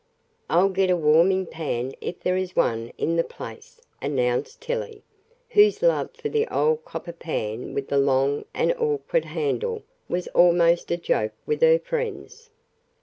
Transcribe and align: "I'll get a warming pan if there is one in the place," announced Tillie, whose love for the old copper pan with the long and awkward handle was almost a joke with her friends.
"I'll 0.49 0.69
get 0.69 0.89
a 0.89 0.97
warming 0.97 1.45
pan 1.45 1.93
if 2.01 2.21
there 2.21 2.35
is 2.35 2.55
one 2.55 2.91
in 2.97 3.17
the 3.17 3.23
place," 3.23 3.79
announced 4.01 4.59
Tillie, 4.59 5.03
whose 5.49 5.83
love 5.83 6.09
for 6.15 6.27
the 6.27 6.47
old 6.47 6.83
copper 6.85 7.13
pan 7.13 7.75
with 7.75 7.87
the 7.89 7.99
long 7.99 8.45
and 8.51 8.73
awkward 8.79 9.25
handle 9.25 9.83
was 10.09 10.27
almost 10.29 10.89
a 10.89 10.97
joke 10.97 11.33
with 11.45 11.61
her 11.61 11.77
friends. 11.77 12.49